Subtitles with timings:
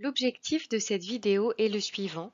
[0.00, 2.30] L'objectif de cette vidéo est le suivant.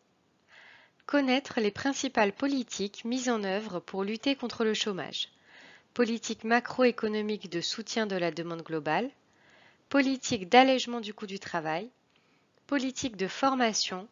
[1.06, 5.30] Connaître les principales politiques mises en œuvre pour lutter contre le chômage.
[5.94, 9.10] Politique macroéconomique de soutien de la demande globale,
[9.88, 11.88] politique d'allègement du coût du travail,
[12.66, 14.08] politique de formation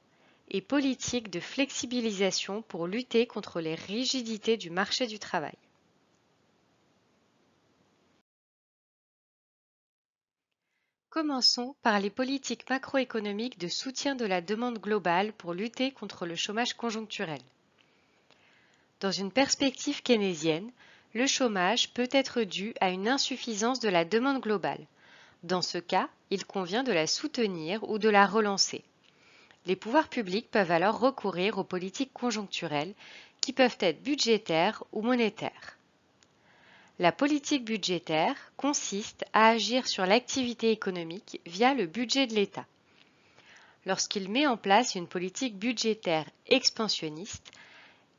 [0.49, 5.59] et politique de flexibilisation pour lutter contre les rigidités du marché du travail.
[11.13, 16.37] Commençons par les politiques macroéconomiques de soutien de la demande globale pour lutter contre le
[16.37, 17.43] chômage conjoncturel.
[19.01, 20.71] Dans une perspective keynésienne,
[21.13, 24.87] le chômage peut être dû à une insuffisance de la demande globale.
[25.43, 28.83] Dans ce cas, il convient de la soutenir ou de la relancer.
[29.67, 32.95] Les pouvoirs publics peuvent alors recourir aux politiques conjoncturelles
[33.43, 35.77] qui peuvent être budgétaires ou monétaires.
[37.03, 42.65] La politique budgétaire consiste à agir sur l'activité économique via le budget de l'État.
[43.87, 47.51] Lorsqu'il met en place une politique budgétaire expansionniste,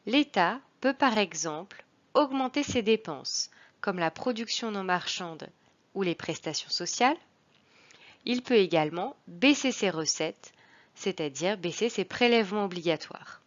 [0.06, 5.48] l'État peut par exemple augmenter ses dépenses, comme la production non marchande
[5.95, 7.16] ou les prestations sociales.
[8.26, 10.52] Il peut également baisser ses recettes,
[10.94, 13.42] c'est-à-dire baisser ses prélèvements obligatoires.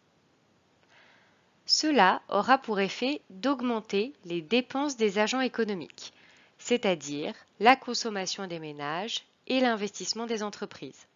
[1.69, 6.13] Cela aura pour effet d'augmenter les dépenses des agents économiques,
[6.57, 11.07] c'est-à-dire la consommation des ménages et l'investissement des entreprises.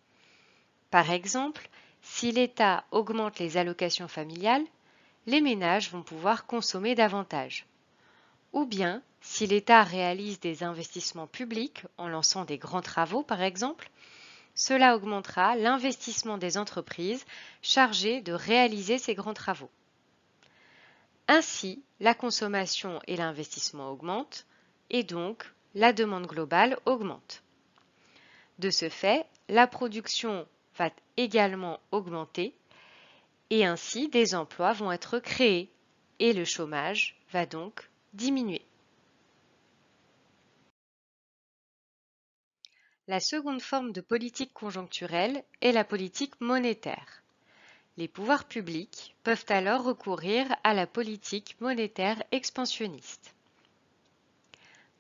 [0.90, 1.70] Par exemple,
[2.02, 4.66] si l'État augmente les allocations familiales,
[5.26, 7.66] les ménages vont pouvoir consommer davantage.
[8.52, 13.90] Ou bien, si l'État réalise des investissements publics en lançant des grands travaux, par exemple,
[14.54, 17.26] cela augmentera l'investissement des entreprises
[17.62, 19.70] chargées de réaliser ces grands travaux.
[21.28, 24.46] Ainsi, la consommation et l'investissement augmentent
[24.90, 27.44] et donc la demande globale augmente.
[28.60, 32.54] De ce fait, la production va également augmenter
[33.50, 35.70] et ainsi des emplois vont être créés
[36.20, 38.62] et le chômage va donc diminuer.
[43.08, 47.21] La seconde forme de politique conjoncturelle est la politique monétaire.
[47.98, 53.34] Les pouvoirs publics peuvent alors recourir à la politique monétaire expansionniste.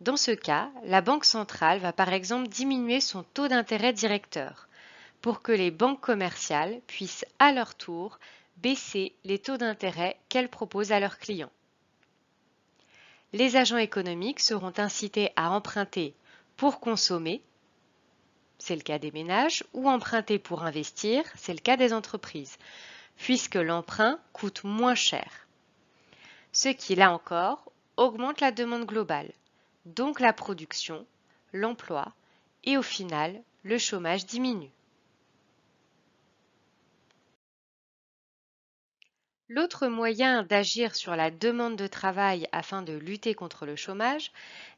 [0.01, 4.67] Dans ce cas, la Banque centrale va par exemple diminuer son taux d'intérêt directeur
[5.21, 8.19] pour que les banques commerciales puissent à leur tour
[8.57, 11.51] baisser les taux d'intérêt qu'elles proposent à leurs clients.
[13.33, 16.13] Les agents économiques seront incités à emprunter
[16.57, 17.41] pour consommer,
[18.61, 22.57] c'est le cas des ménages, ou emprunter pour investir, c'est le cas des entreprises,
[23.17, 25.47] puisque l'emprunt coûte moins cher.
[26.51, 29.31] Ce qui, là encore, augmente la demande globale,
[29.85, 31.05] donc la production,
[31.53, 32.13] l'emploi,
[32.63, 34.71] et au final, le chômage diminue.
[39.49, 44.31] L'autre moyen d'agir sur la demande de travail afin de lutter contre le chômage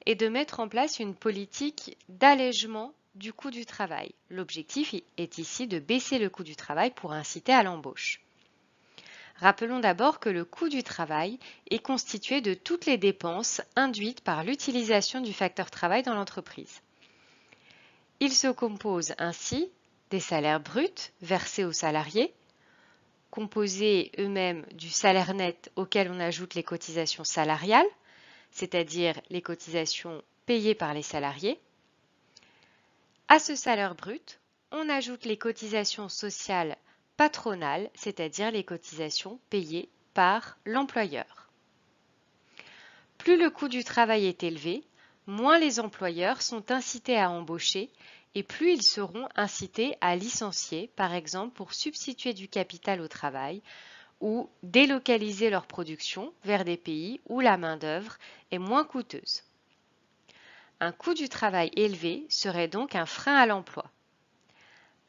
[0.08, 4.13] est de mettre en place une politique d'allègement du coût du travail.
[4.29, 8.22] L'objectif est ici de baisser le coût du travail pour inciter à l'embauche.
[9.38, 14.44] Rappelons d'abord que le coût du travail est constitué de toutes les dépenses induites par
[14.44, 16.81] l'utilisation du facteur travail dans l'entreprise.
[18.19, 19.69] Il se compose ainsi
[20.12, 22.34] des salaires bruts versés aux salariés,
[23.31, 27.88] composés eux-mêmes du salaire net auquel on ajoute les cotisations salariales,
[28.51, 31.59] c'est-à-dire les cotisations payées par les salariés,
[33.34, 34.40] à ce salaire brut,
[34.72, 36.78] on ajoute les cotisations sociales
[37.18, 41.50] patronales, c'est-à-dire les cotisations payées par l'employeur.
[43.18, 44.84] Plus le coût du travail est élevé,
[45.26, 47.90] moins les employeurs sont incités à embaucher
[48.36, 53.64] et plus ils seront incités à licencier, par exemple pour substituer du capital au travail
[54.22, 58.16] ou délocaliser leur production vers des pays où la main-d'œuvre
[58.52, 59.42] est moins coûteuse.
[60.80, 63.86] Un coût du travail élevé serait donc un frein à l'emploi.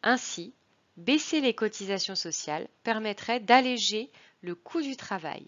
[0.02, 0.52] Ainsi,
[0.96, 4.10] baisser les cotisations sociales permettrait d'alléger
[4.42, 5.46] le coût du travail.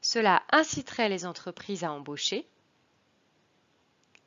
[0.00, 2.46] Cela inciterait les entreprises à embaucher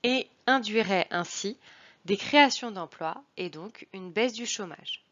[0.04, 1.57] et induirait ainsi
[2.06, 5.04] des créations d'emplois et donc une baisse du chômage.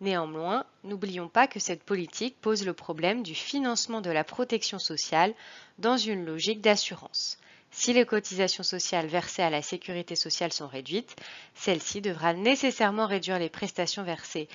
[0.00, 5.34] Néanmoins, n'oublions pas que cette politique pose le problème du financement de la protection sociale
[5.78, 7.38] dans une logique d'assurance.
[7.78, 11.14] Si les cotisations sociales versées à la sécurité sociale sont réduites,
[11.54, 14.48] celle-ci devra nécessairement réduire les prestations versées,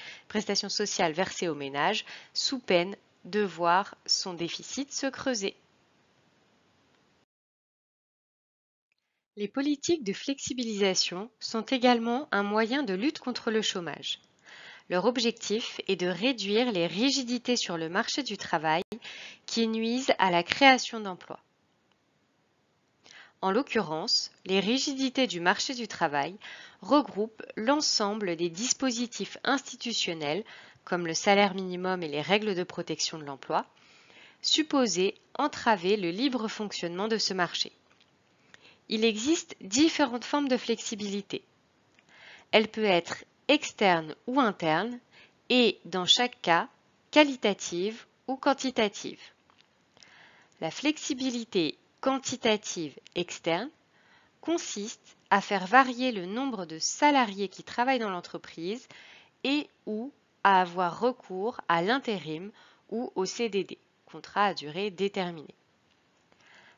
[0.70, 2.04] sociales versées aux ménages,
[2.34, 2.96] sous peine
[3.26, 5.56] de voir son déficit se creuser.
[9.38, 14.20] Les politiques de flexibilisation sont également un moyen de lutte contre le chômage.
[14.90, 18.82] Leur objectif est de réduire les rigidités sur le marché du travail
[19.46, 21.40] qui nuisent à la création d'emplois.
[23.42, 26.36] En l'occurrence, les rigidités du marché du travail
[26.82, 30.44] regroupent l'ensemble des dispositifs institutionnels,
[30.84, 33.66] comme le salaire minimum et les règles de protection de l'emploi,
[34.44, 37.72] supposés entraver le libre fonctionnement de ce marché.
[38.90, 41.44] Il existe différentes formes de flexibilité.
[42.52, 45.00] Elle peut être externe ou interne
[45.50, 46.68] et, dans chaque cas,
[47.10, 49.22] qualitative ou quantitative.
[50.60, 53.70] La flexibilité quantitative externe
[54.42, 58.88] consiste à faire varier le nombre de salariés qui travaillent dans l'entreprise
[59.44, 60.12] et ou
[60.44, 62.52] à avoir recours à l'intérim
[62.90, 65.56] ou au CDD, contrat à durée déterminée.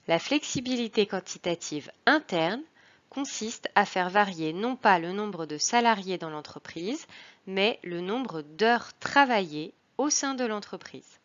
[0.07, 2.61] La flexibilité quantitative interne
[3.09, 7.07] consiste à faire varier non pas le nombre de salariés dans l'entreprise,
[7.47, 11.19] mais le nombre d'heures travaillées au sein de l'entreprise.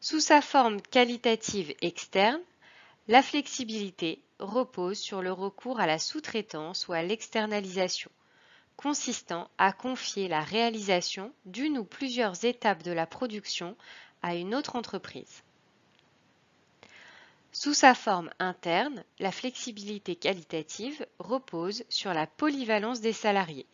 [0.00, 2.40] Sous sa forme qualitative externe,
[3.08, 8.10] la flexibilité repose sur le recours à la sous-traitance ou à l'externalisation,
[8.76, 13.74] consistant à confier la réalisation d'une ou plusieurs étapes de la production
[14.22, 15.42] à une autre entreprise.
[17.52, 23.66] Sous sa forme interne, la flexibilité qualitative repose sur la polyvalence des salariés,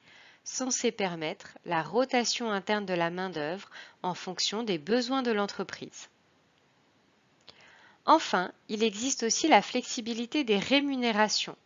[0.44, 3.70] censée permettre la rotation interne de la main-d'œuvre
[4.02, 6.08] en fonction des besoins de l'entreprise.
[8.04, 11.56] Enfin, il existe aussi la flexibilité des rémunérations.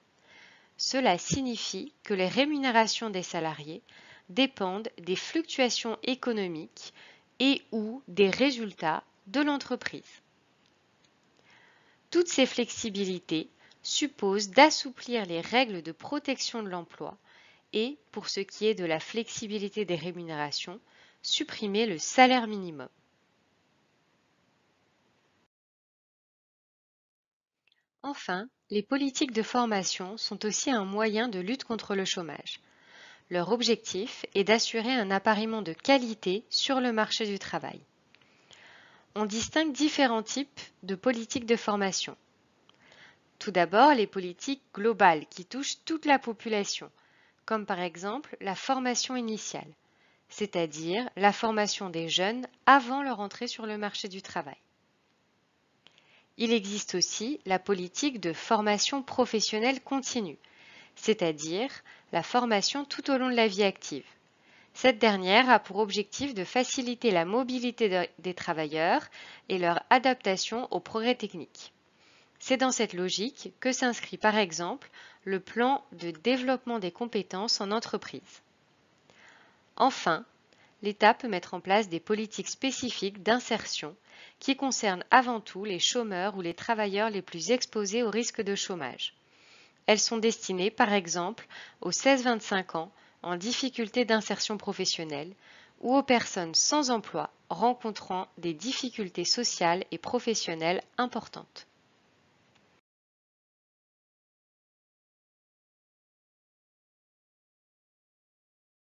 [0.77, 3.83] Cela signifie que les rémunérations des salariés
[4.29, 6.93] dépendent des fluctuations économiques
[7.41, 10.23] et ou des résultats de l'entreprise.
[12.11, 13.49] Toutes ces flexibilités
[13.83, 17.17] supposent d'assouplir les règles de protection de l'emploi
[17.77, 20.81] et, pour ce qui est de la flexibilité des rémunérations,
[21.21, 22.89] supprimer le salaire minimum.
[28.03, 32.61] Enfin, les politiques de formation sont aussi un moyen de lutte contre le chômage.
[33.29, 37.81] Leur objectif est d'assurer un appariement de qualité sur le marché du travail.
[39.15, 42.17] On distingue différents types de politiques de formation.
[43.39, 46.91] Tout d'abord, les politiques globales qui touchent toute la population,
[47.47, 49.73] comme par exemple la formation initiale,
[50.29, 54.57] c'est-à-dire la formation des jeunes avant leur entrée sur le marché du travail.
[56.37, 60.37] Il existe aussi la politique de formation professionnelle continue,
[60.95, 61.71] c'est-à-dire
[62.13, 64.05] la formation tout au long de la vie active.
[64.75, 69.07] Cette dernière a pour objectif de faciliter la mobilité des travailleurs
[69.49, 71.73] et leur adaptation aux progrès techniques.
[72.39, 74.91] C'est dans cette logique que s'inscrit par exemple
[75.27, 78.43] le plan de développement des compétences en entreprise.
[79.77, 80.25] Enfin,
[80.83, 83.97] l'État peut mettre en place des politiques spécifiques d'insertion
[84.39, 88.55] qui concernent avant tout les chômeurs ou les travailleurs les plus exposés au risque de
[88.55, 89.15] chômage.
[89.87, 91.49] Elles sont destinées par exemple
[91.81, 92.93] aux 16-25 ans
[93.23, 95.33] en difficulté d'insertion professionnelle
[95.81, 101.67] ou aux personnes sans emploi rencontrant des difficultés sociales et professionnelles importantes.